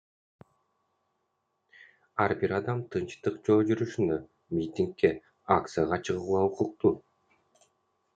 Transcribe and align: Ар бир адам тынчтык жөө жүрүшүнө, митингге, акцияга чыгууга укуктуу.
Ар 2.23 2.33
бир 2.43 2.53
адам 2.59 2.81
тынчтык 2.95 3.37
жөө 3.49 3.57
жүрүшүнө, 3.71 4.17
митингге, 4.61 5.13
акцияга 5.57 6.01
чыгууга 6.09 6.41
укуктуу. 6.49 6.93